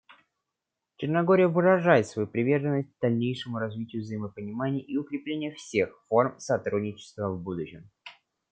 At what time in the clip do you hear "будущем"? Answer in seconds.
7.39-7.87